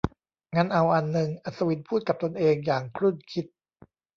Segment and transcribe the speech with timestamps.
[0.55, 3.45] งั้นเอาอันนึง อัศวินพูดกับตนเองอย่างครุ่นคิด